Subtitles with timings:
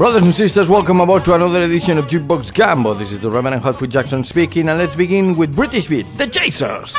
[0.00, 2.98] Brothers and sisters, welcome aboard to another edition of Jukebox Gambo.
[2.98, 6.96] This is the Reverend Hotfoot Jackson speaking, and let's begin with British Beat, The Chasers.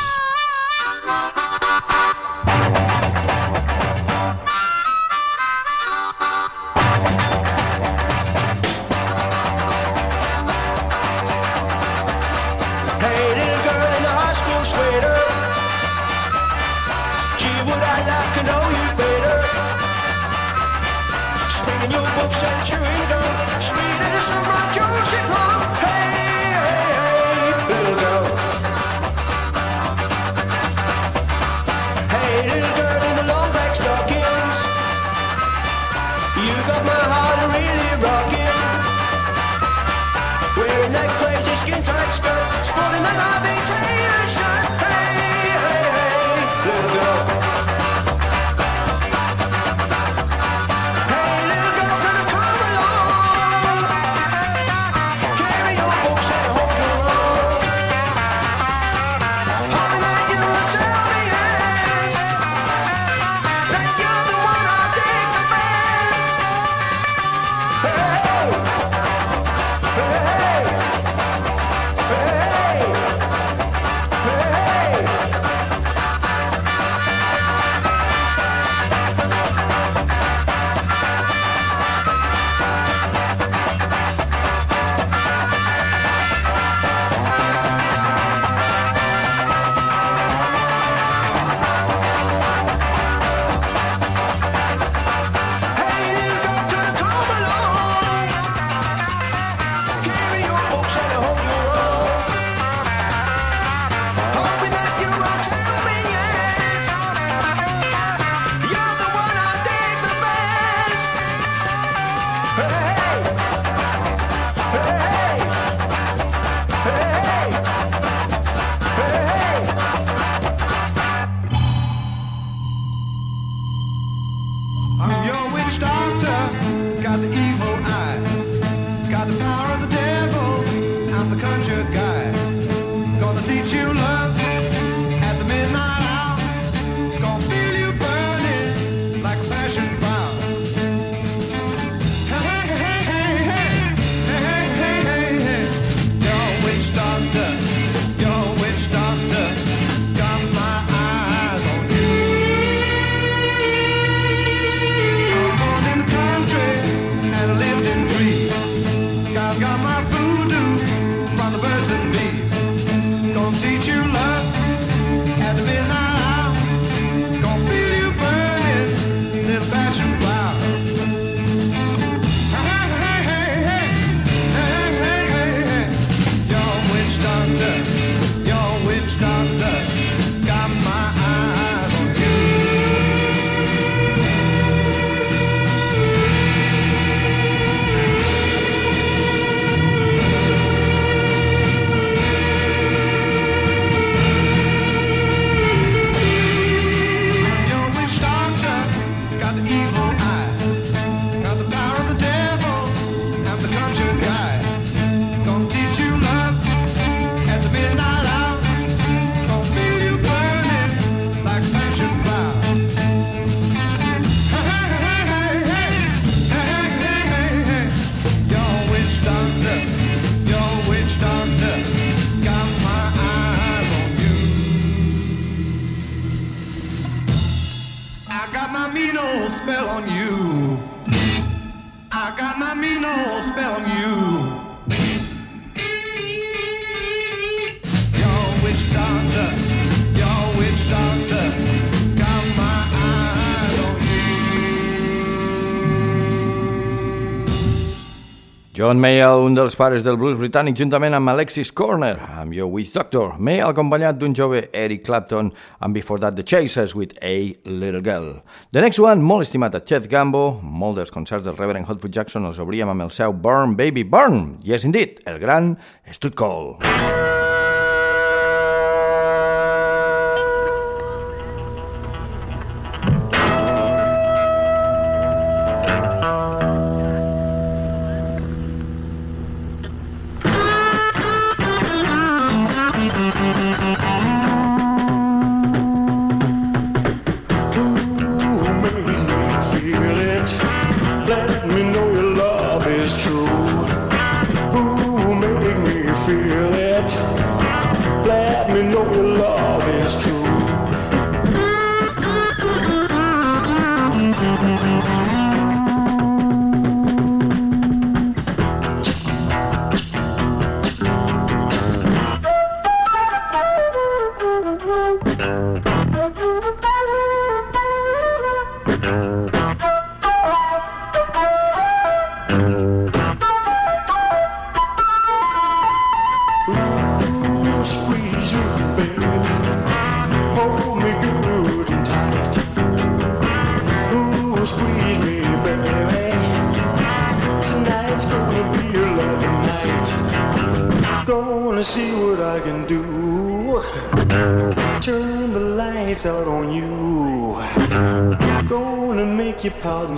[248.92, 252.92] John Mayall, un dels pares del blues britànic, juntament amb Alexis Corner, amb Your Witch
[252.92, 253.38] Doctor.
[253.40, 255.48] Mayall acompanyat d'un jove Eric Clapton,
[255.80, 258.42] and before that The Chasers with A Little Girl.
[258.76, 262.44] The next one, molt estimat a Chet Gambo, molt dels concerts del Reverend Hotfoot Jackson
[262.44, 264.58] els obríem amb el seu Burn Baby Burn.
[264.60, 265.78] Yes, indeed, el gran
[266.12, 267.31] Stud Cole.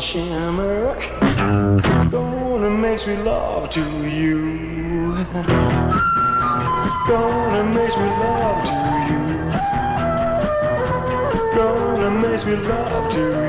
[0.04, 0.94] Shimmer.
[2.10, 5.16] Gonna make sweet love to you.
[7.08, 8.78] Gonna make sweet love to
[9.08, 9.22] you.
[11.54, 13.43] Gonna make sweet love to you.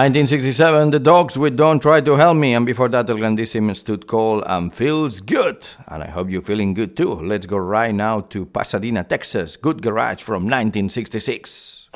[0.00, 4.06] 1967, The Dogs with Don't Try to Help Me, and before that, the Grandissimo Stud
[4.06, 5.66] Cole and feels good.
[5.88, 7.12] And I hope you're feeling good too.
[7.12, 9.58] Let's go right now to Pasadena, Texas.
[9.58, 11.89] Good Garage from 1966.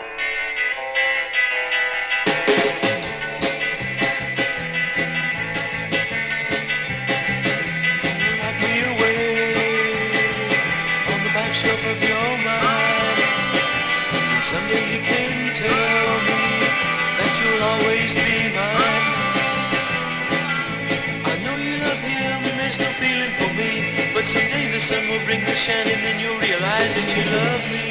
[25.66, 27.86] Will bring the shine and then you'll realize that you love me.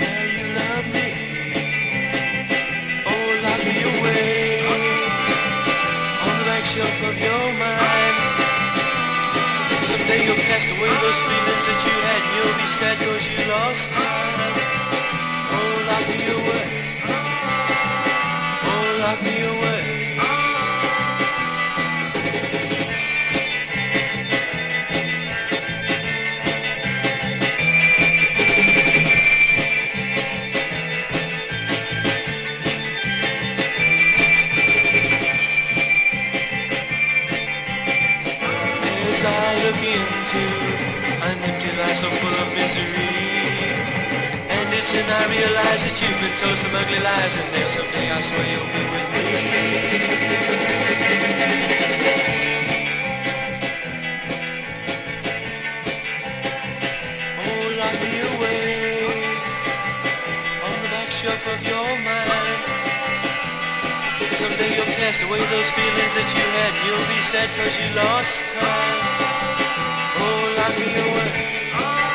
[0.00, 1.08] Yeah, you love me.
[3.06, 4.66] Oh, lock me away
[6.26, 8.16] on the back shelf of your mind.
[9.86, 14.09] Someday you'll cast away those feelings that you had you'll be sad cause you lost
[44.92, 48.42] And I realize that you've been told some ugly lies, and then someday I swear
[48.42, 49.22] you'll be with me.
[57.38, 59.14] Oh, lock me away
[60.58, 62.60] on the back shelf of your mind.
[64.34, 66.74] Someday you'll cast away those feelings that you had.
[66.82, 69.06] You'll be sad cause you lost time.
[70.18, 71.30] Oh, lock me away.
[71.78, 72.10] Oh,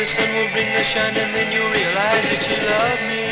[0.00, 3.29] the sun will bring the shine and then you realize that you love me.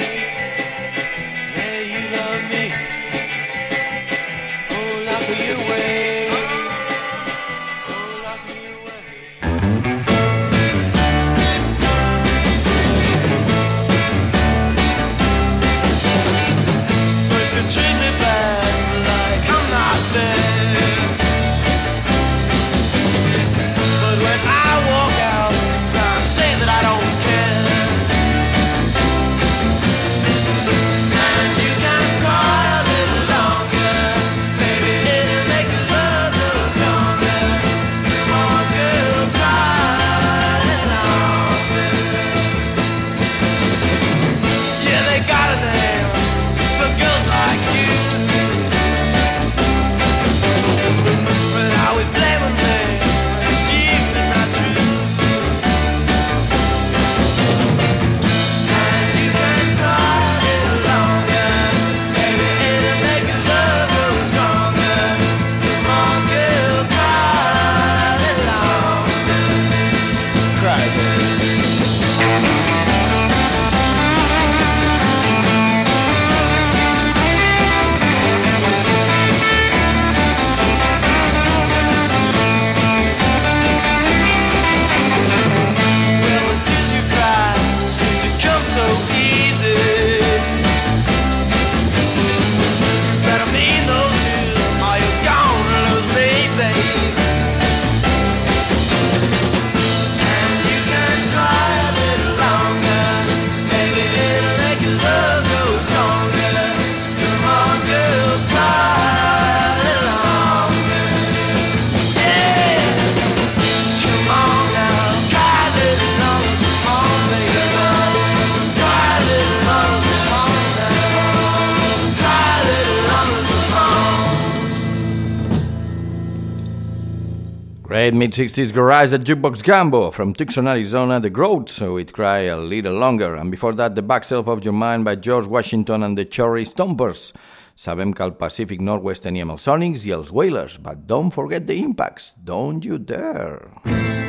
[128.18, 132.56] mid 60s garage at Jukebox Gambo from Tucson, Arizona, The Grodes, so it cry a
[132.58, 133.36] little longer.
[133.36, 136.64] And before that, The Back Shelf of Your Mind by George Washington and the Cherry
[136.64, 137.32] Stompers.
[137.76, 141.78] Sabem que el Pacífic Northwest teníem els Sonics i els Wailers, but don't forget the
[141.78, 144.27] impacts, don't you dare.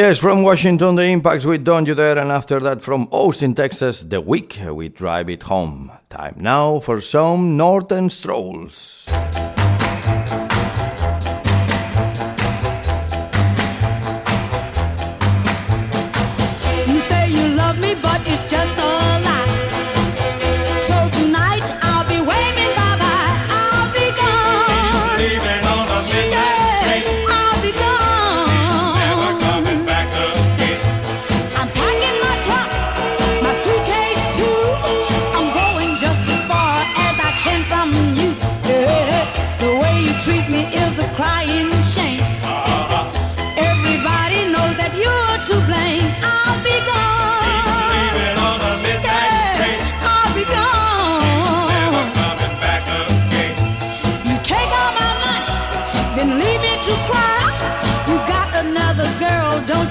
[0.00, 4.02] Yes, from Washington, the impacts with Don You There, and after that from Austin, Texas,
[4.02, 5.92] the week we drive it home.
[6.08, 9.04] Time now for some northern strolls.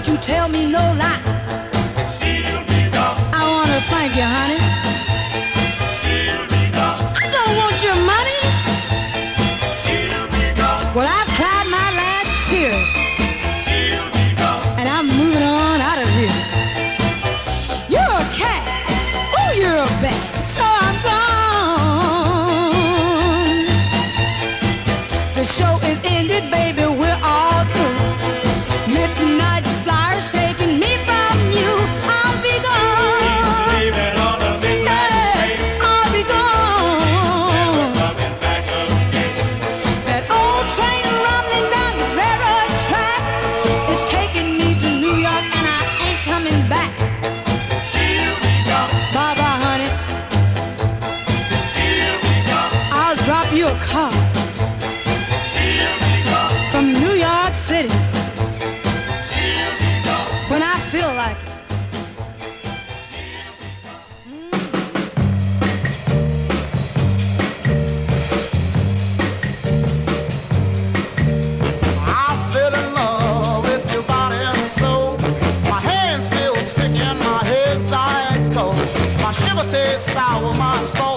[0.09, 1.28] you tell me no lie.
[79.97, 81.08] sour my soul.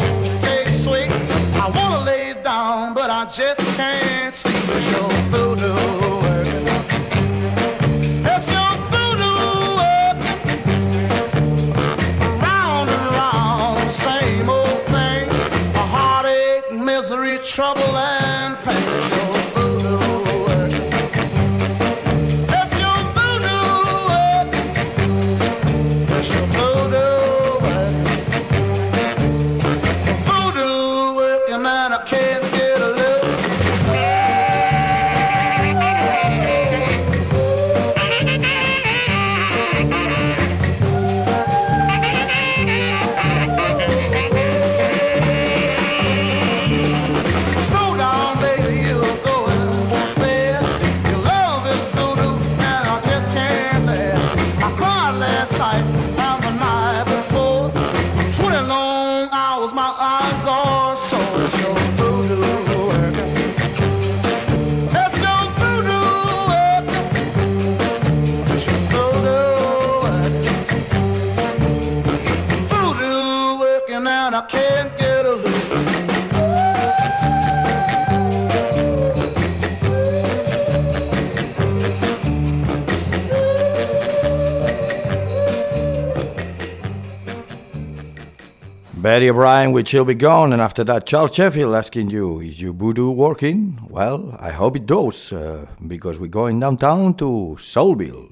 [89.02, 92.72] Betty O'Brien with She'll Be Gone, and after that, Charles Sheffield asking you, Is your
[92.72, 93.80] voodoo working?
[93.90, 98.32] Well, I hope it does, uh, because we're going downtown to Soulville.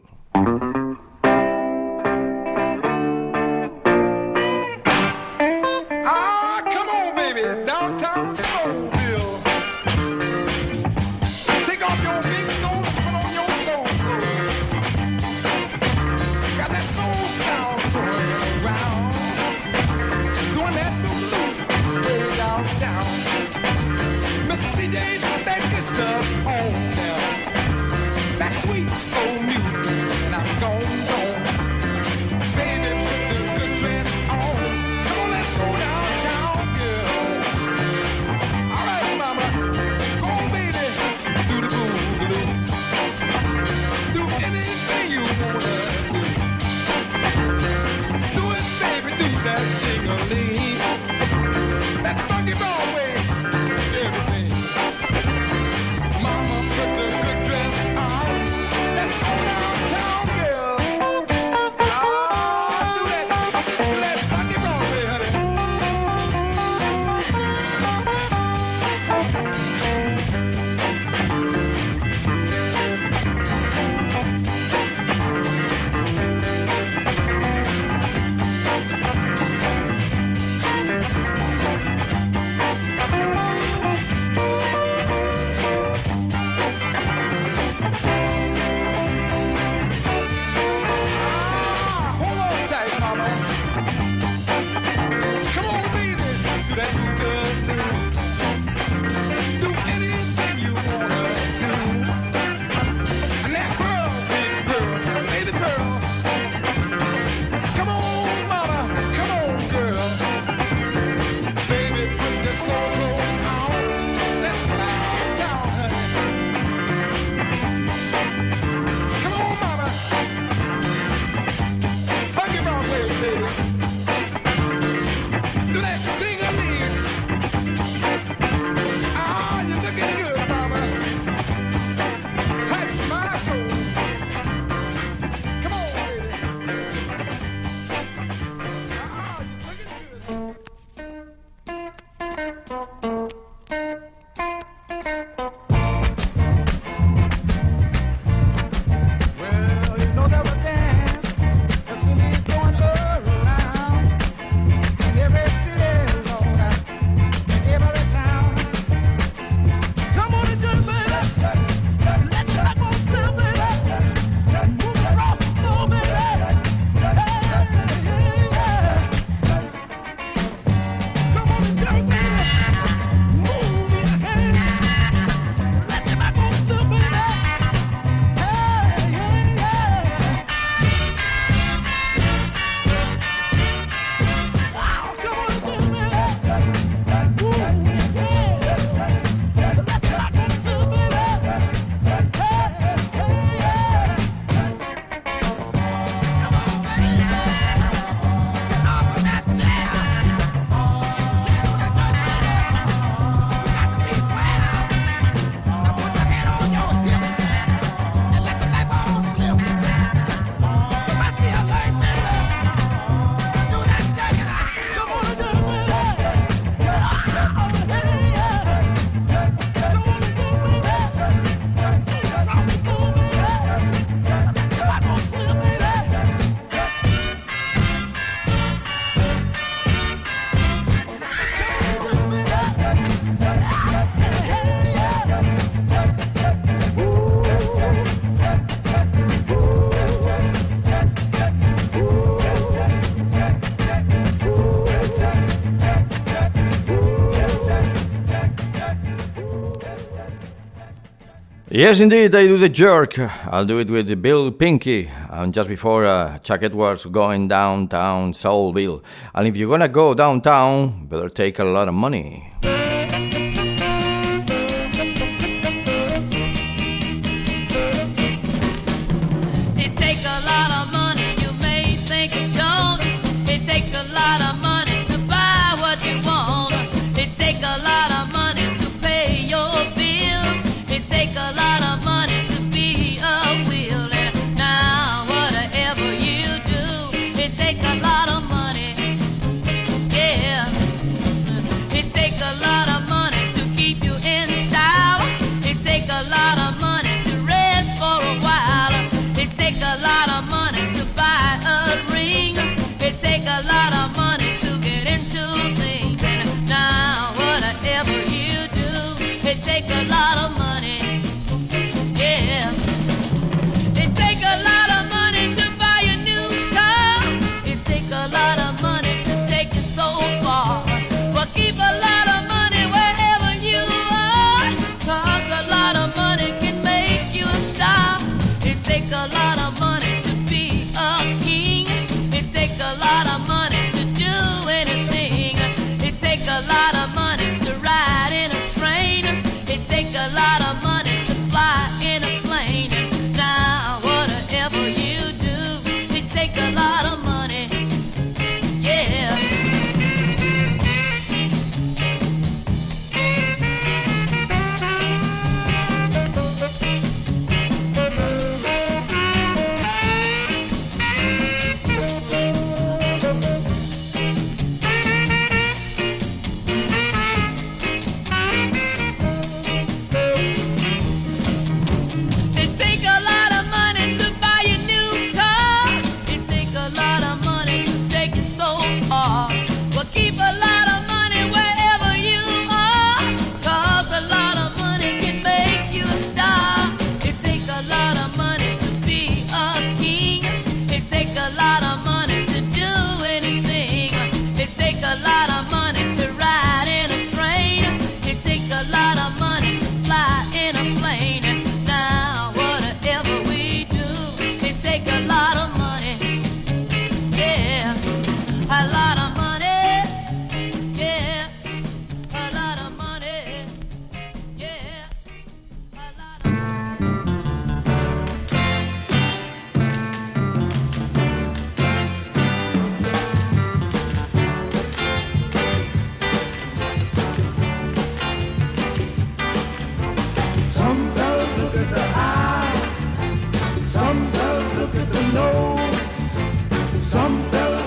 [251.81, 253.19] Yes, indeed, I do the jerk.
[253.19, 259.03] I'll do it with Bill Pinky, and just before uh, Chuck Edwards going downtown Soulville.
[259.35, 262.53] And if you're gonna go downtown, better take a lot of money.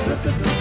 [0.08, 0.53] Look at the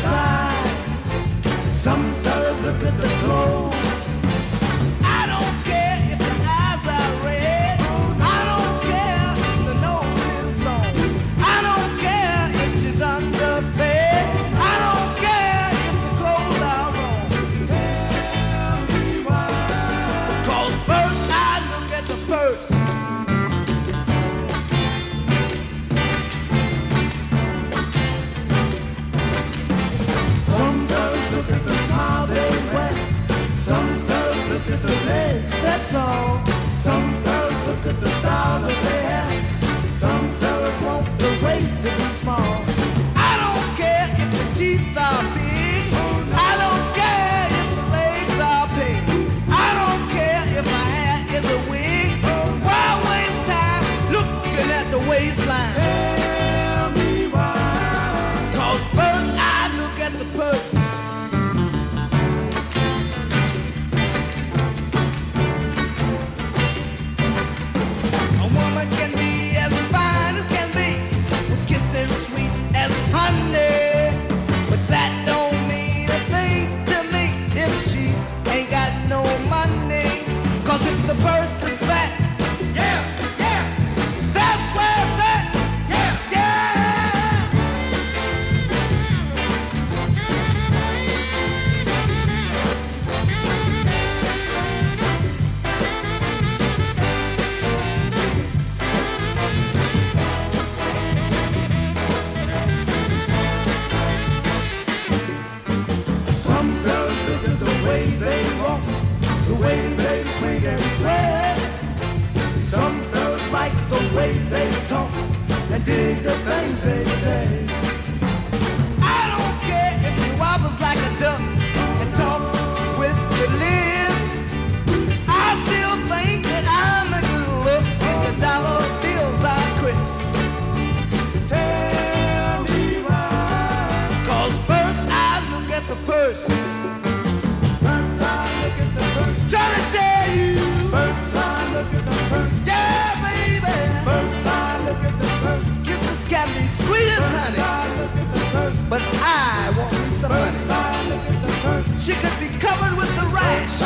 [152.02, 153.80] She could be covered with the rash.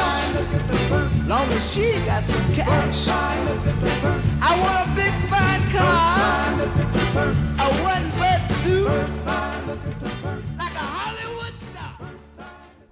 [1.29, 3.07] Long as she got some cash.
[4.41, 6.49] I want a big fine car.
[7.61, 9.46] A one-bed suit.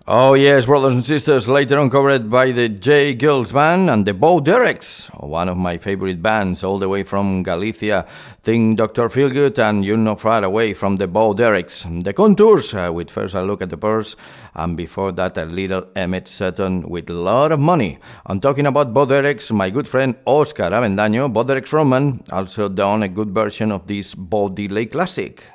[0.06, 3.16] Oh, yes, brothers and sisters, later on covered by the J.
[3.16, 7.42] Geils Band and the Bo Dereks, one of my favorite bands, all the way from
[7.42, 8.04] Galicia.
[8.42, 9.08] Think Dr.
[9.08, 11.86] Feelgood and You're Not Far Away from the Bo Dereks.
[12.04, 14.14] The Contours, uh, with first a look at the purse,
[14.54, 17.98] and before that, a little Emmett Sutton with a lot of money.
[18.26, 23.02] I'm talking about Bo Dereks, my good friend Oscar Avendaño, Bo Dereks frontman, also done
[23.04, 25.46] a good version of this Bo Diddley classic.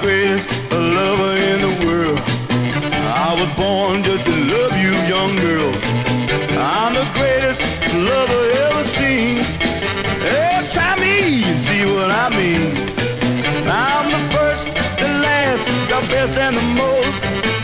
[0.00, 2.18] Greatest lover in the world.
[3.26, 5.72] I was born just to love you, young girl.
[6.58, 7.60] I'm the greatest
[7.94, 9.38] lover ever seen.
[10.22, 12.70] Hey, try me and see what I mean.
[13.66, 14.66] I'm the first,
[15.02, 17.18] the last, the best and the most.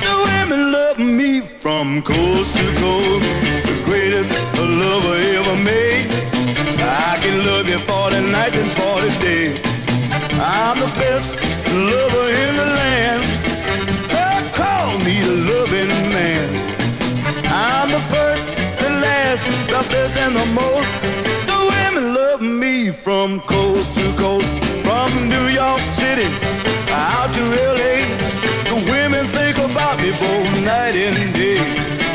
[0.06, 3.26] The women love me from coast to coast.
[3.68, 6.10] The greatest lover ever made.
[6.80, 9.74] I can love you for the night and for the day.
[10.40, 11.40] I'm the best
[11.72, 12.13] lover
[20.26, 20.90] and the most.
[21.50, 24.48] The women love me from coast to coast,
[24.87, 26.28] from New York City
[26.88, 27.44] out to
[27.76, 27.94] LA.
[28.70, 31.60] The women think about me both night and day.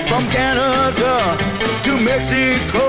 [0.09, 1.37] From Canada
[1.85, 2.83] to Mexico,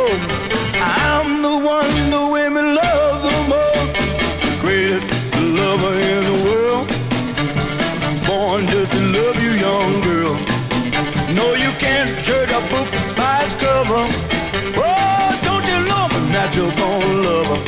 [16.59, 17.61] born lover?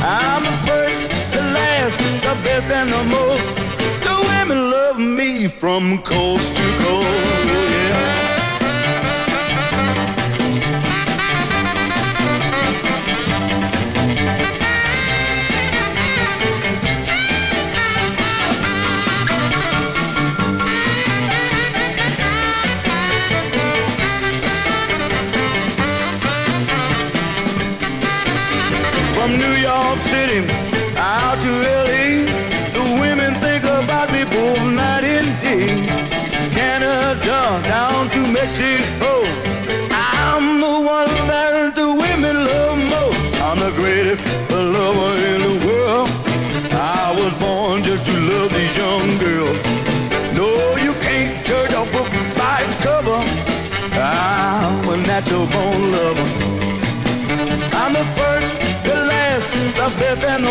[0.00, 3.42] I'm the first, the last, the best and the most.
[4.04, 7.63] The women love me from coast to coast.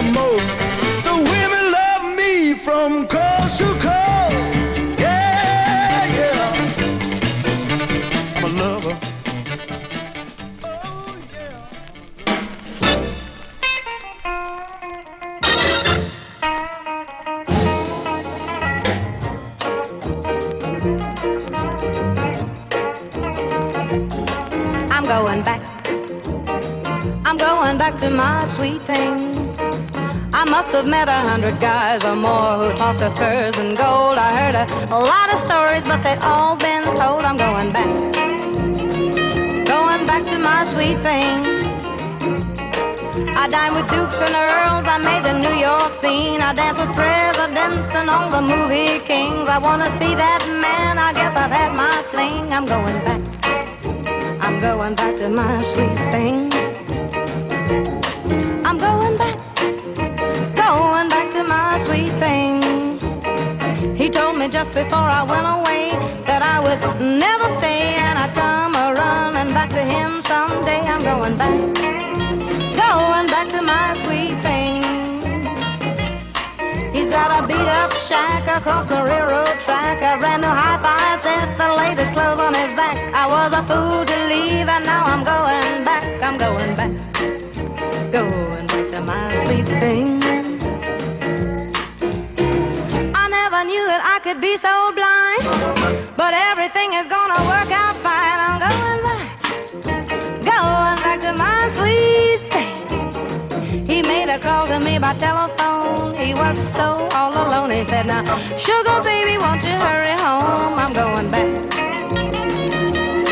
[0.01, 0.57] Most.
[1.03, 3.07] The women love me from
[30.73, 34.17] have met a hundred guys or more who talked of furs and gold.
[34.17, 37.23] I heard a, a lot of stories, but they'd all been told.
[37.23, 37.93] I'm going back.
[39.67, 41.45] Going back to my sweet thing.
[43.37, 44.85] I dined with dukes and earls.
[44.89, 46.41] I made the New York scene.
[46.41, 49.47] I danced with presidents and all the movie kings.
[49.47, 50.97] I wanna see that man.
[50.97, 52.51] I guess I've had my fling.
[52.51, 53.21] I'm going back.
[54.41, 56.51] I'm going back to my sweet thing.
[58.65, 59.37] I'm going back,
[64.43, 65.91] me just before I went away
[66.27, 70.81] that I would never stay, and I'd come a running back to him someday.
[70.83, 71.59] I'm going back,
[72.75, 74.83] going back to my sweet thing.
[76.91, 79.97] He's got a beat up shack across the railroad track.
[80.01, 82.97] A brand new high five set, the latest clothes on his back.
[83.13, 84.22] I was a fool to
[97.03, 98.39] is gonna work out fine.
[98.45, 100.07] I'm going back,
[100.51, 103.85] going back to my sweet thing.
[103.91, 106.15] He made a call to me by telephone.
[106.15, 106.87] He was so
[107.17, 107.71] all alone.
[107.71, 108.23] He said, Now,
[108.57, 110.75] sugar baby, won't you hurry home?
[110.83, 111.49] I'm going back,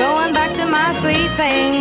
[0.04, 1.74] going back to my sweet thing.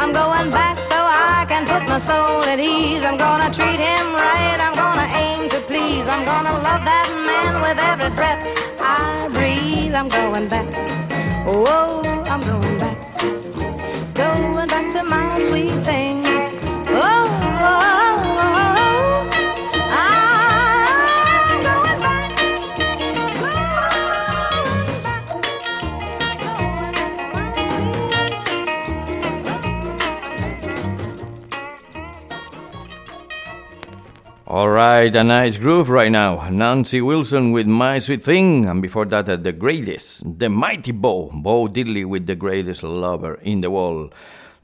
[0.00, 3.04] I'm going back so I can put my soul at ease.
[3.04, 4.58] I'm gonna treat him right.
[4.66, 6.06] I'm gonna aim to please.
[6.06, 8.42] I'm gonna love that man with every breath.
[8.80, 9.13] I
[9.96, 10.66] I'm going back.
[11.46, 12.98] Oh, oh, I'm going back.
[14.14, 16.13] Going back to my sweet thing.
[34.54, 36.48] All right, a nice groove right now.
[36.48, 41.32] Nancy Wilson with My Sweet Thing, and before that, uh, the greatest, the mighty Bo,
[41.34, 44.14] Bo Diddley with the greatest lover in the world.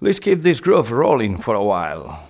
[0.01, 2.30] Let's keep this groove rolling for a while.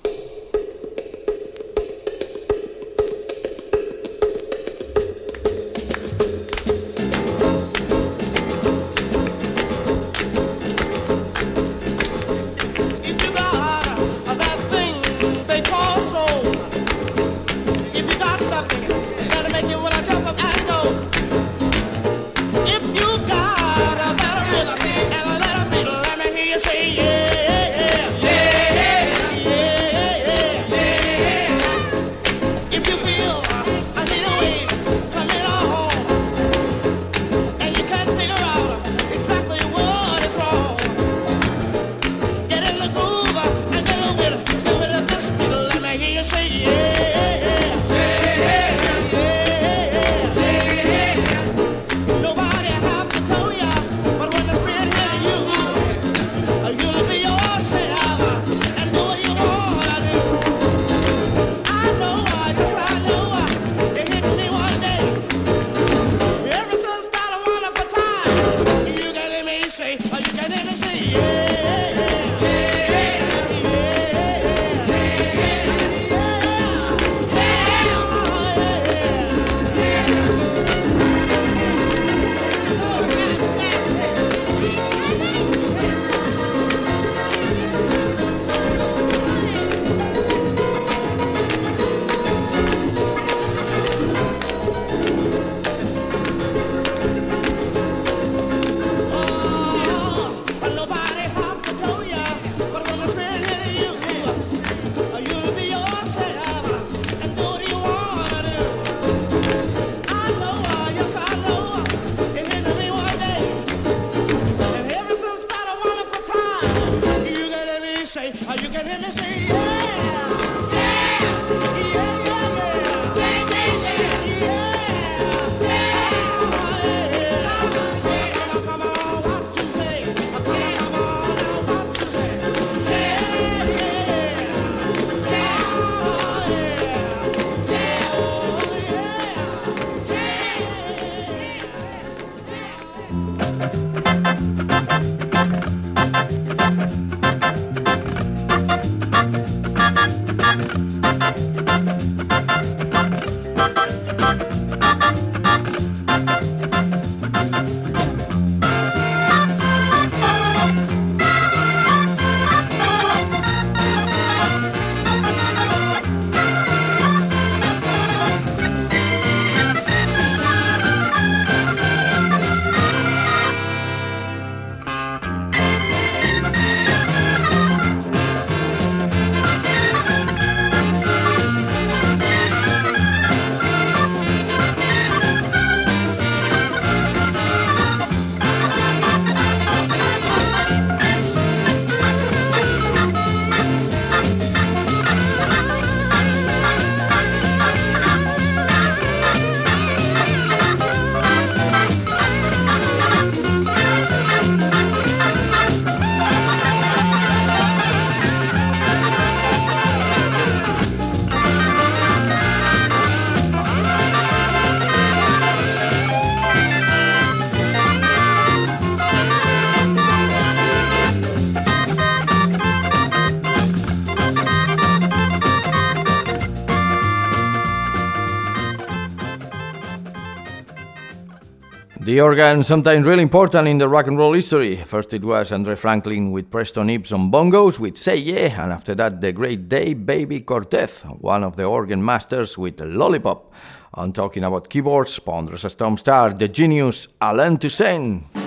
[232.11, 234.75] The organ, sometimes really important in the rock and roll history.
[234.75, 238.97] First it was Andre Franklin with Preston Epps on bongos with Say Yeah, and after
[238.97, 243.53] that the great Dave Baby Cortez, one of the organ masters with Lollipop.
[243.95, 248.40] I'm talking about keyboards, Ponderous Storm Star, the genius Allen Toussaint.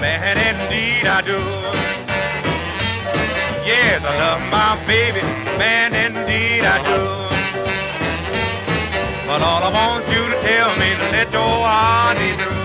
[0.00, 1.40] Man, indeed I do.
[3.64, 5.22] Yes, I love my baby,
[5.58, 7.02] man, indeed I do.
[9.26, 12.55] But all I want you to tell me let your heart be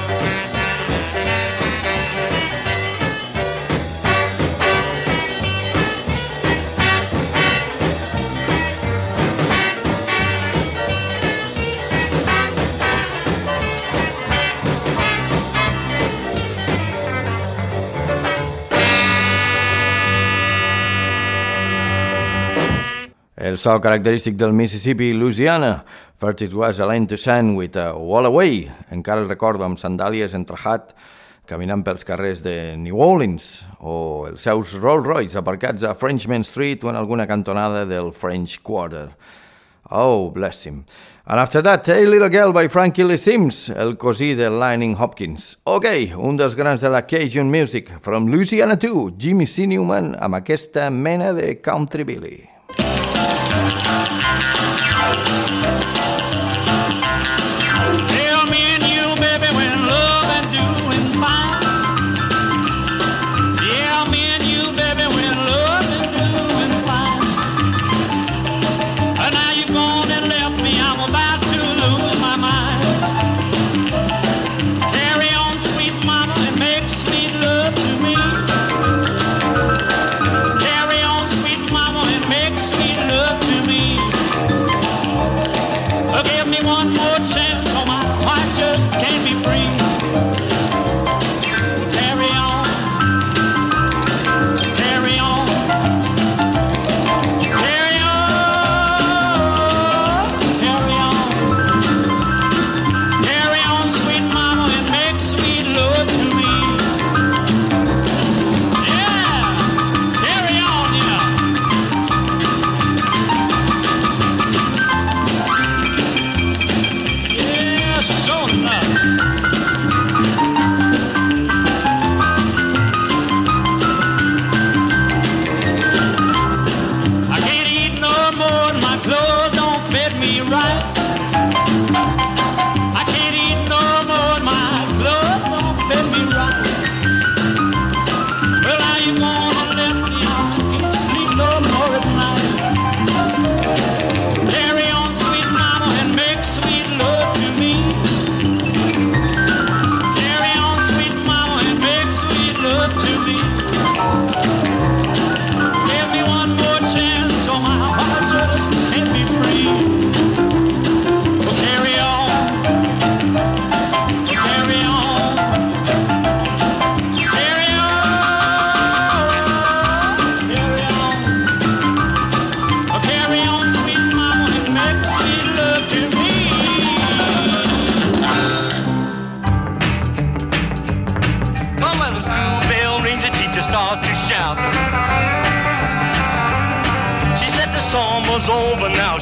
[23.62, 25.84] so característic del Mississippi i Louisiana.
[26.18, 28.66] First it was a lane to sand with a wall away.
[28.90, 30.96] Encara el recordo amb sandàlies entrejat
[31.46, 36.82] caminant pels carrers de New Orleans o els seus Rolls Royce aparcats a Frenchman Street
[36.82, 39.12] o en alguna cantonada del French Quarter.
[39.92, 40.86] Oh, bless him.
[41.28, 45.60] And after that, Hey Little Girl by Frankie Lee Sims, el cosí de Lightning Hopkins.
[45.70, 45.86] Ok,
[46.18, 49.68] un dels grans de la Cajun Music, from Louisiana 2, Jimmy C.
[49.68, 52.51] Newman, amb aquesta mena de Country Billy.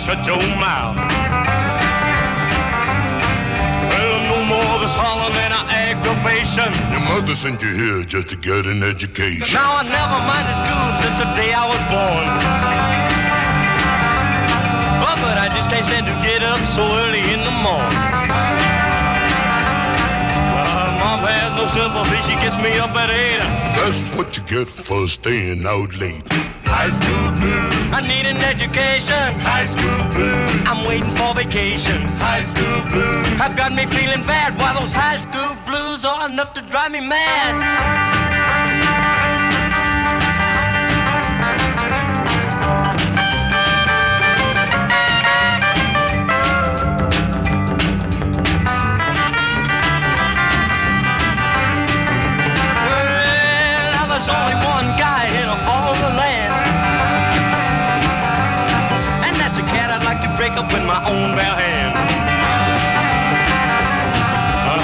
[0.10, 0.98] Shut your mouth.
[3.94, 6.74] Well, no more this hollering and aggravation.
[6.90, 9.54] Your mother sent you here just to get an education.
[9.54, 12.26] Now I never minded school since the day I was born.
[15.06, 18.02] Oh, but I just can't stand to get up so early in the morning.
[20.58, 23.46] Uh, Mom has no sympathy, she gets me up at eight.
[23.78, 26.26] That's what you get for staying out late.
[26.80, 27.92] High school blues.
[27.92, 29.36] I need an education.
[29.44, 30.66] High school blues.
[30.66, 32.08] I'm waiting for vacation.
[32.24, 33.28] High school blues.
[33.36, 34.58] Have got me feeling bad.
[34.58, 38.19] Why those high school blues are enough to drive me mad.
[61.40, 62.20] In my hand.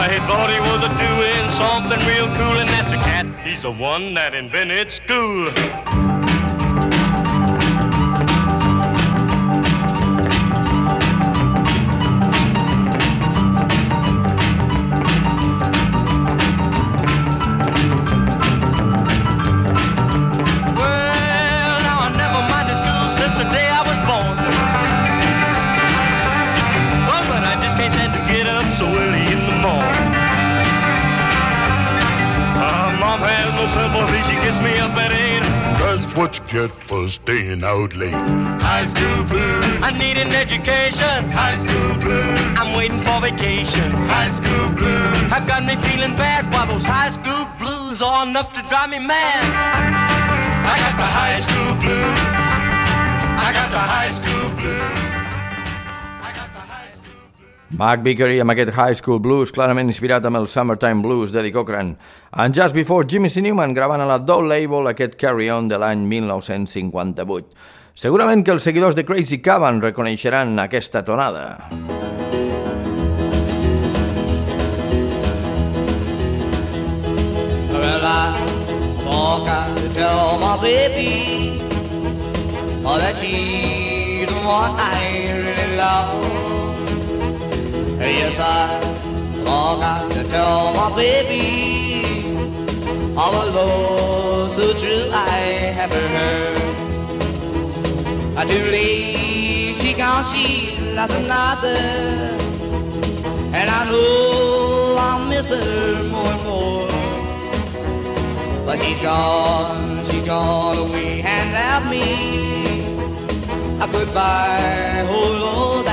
[0.06, 3.26] I thought he was a doing something real cool, and that's a cat.
[3.46, 6.15] He's the one that invented school.
[27.86, 30.06] But I just can't stand to get up so early in the morning.
[32.58, 35.44] Uh, Mom has no sympathy, she gets me up at eight.
[35.80, 38.14] That's what you get for staying out late.
[38.62, 39.82] High school blues.
[39.82, 41.30] I need an education.
[41.32, 42.40] High school blues.
[42.58, 43.92] I'm waiting for vacation.
[44.10, 45.32] High school blues.
[45.32, 49.00] I've got me feeling bad while those high school blues are enough to drive me
[49.00, 49.44] mad.
[50.66, 52.20] I got the high school blues.
[53.40, 55.05] I got the high school blues.
[57.74, 61.96] Mark Vickery amb aquest High School Blues, clarament inspirat amb el Summertime Blues d'Eddie Cochran.
[62.32, 63.42] And Just Before, Jimmy C.
[63.42, 67.50] Newman gravant a la Doll Label aquest Carry On de l'any 1958.
[67.98, 71.66] Segurament que els seguidors de Crazy Cavan reconeixeran aquesta tonada.
[77.74, 78.38] Well, I
[79.02, 81.62] forgot to tell my baby
[82.86, 86.45] oh, that she's the one I really love.
[88.08, 88.80] Yes, I
[89.44, 92.06] forgot to tell my baby
[93.18, 96.62] all love so true I have heard.
[98.38, 101.78] I do believe she gone, she lost another,
[103.58, 106.88] and I know I'll miss her more and more.
[108.66, 112.36] But she's gone, she's gone away and left me
[113.82, 115.86] a goodbye, oh Lord,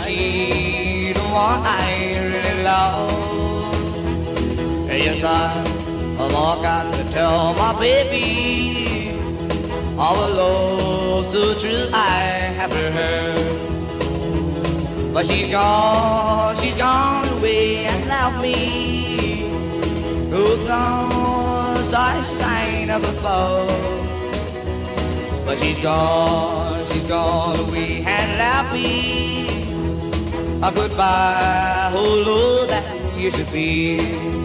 [0.00, 3.24] she's the one I really love.
[4.88, 5.62] Yes, I
[6.16, 9.12] forgot to tell my baby
[9.98, 12.20] all the love so true I
[12.58, 13.64] have heard.
[15.12, 19.48] But she's gone, she's gone away and left me.
[20.30, 23.66] Who's gone, I sang of before.
[25.46, 29.33] But she's gone, she's gone away and left me
[30.64, 32.84] a goodbye, oh Lord, that
[33.18, 34.43] used to be.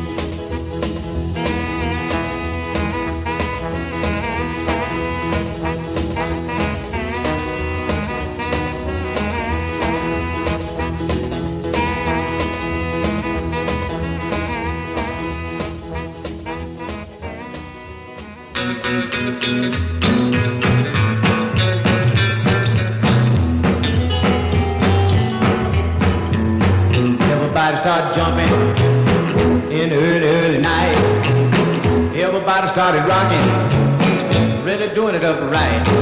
[35.52, 35.99] Doing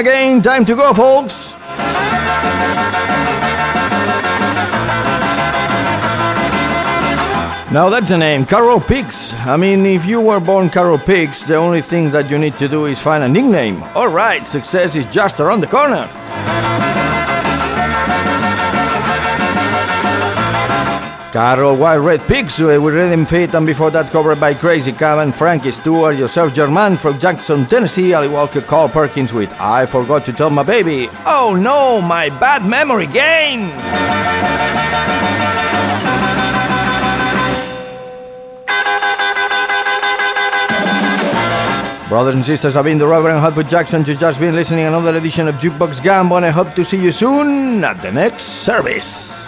[0.00, 1.54] again, time to go, folks!
[7.70, 9.32] Now that's a name, Carol Pix.
[9.34, 12.66] I mean, if you were born Carol Pix, the only thing that you need to
[12.66, 13.82] do is find a nickname.
[13.94, 16.08] Alright, success is just around the corner.
[21.32, 25.30] Carol White Red Pigs uh, with Rhythm Fit, and before that covered by Crazy Cavan,
[25.30, 30.32] Frankie Stewart, Joseph German from Jackson, Tennessee, Ali Walker, Carl Perkins with I Forgot to
[30.32, 31.08] Tell My Baby.
[31.24, 33.70] Oh no, my bad memory game!
[42.08, 44.04] Brothers and sisters, I've been the Reverend Hotfoot Jackson.
[44.04, 47.12] You've just been listening another edition of Jukebox Gumbo, and I hope to see you
[47.12, 49.40] soon at the next service.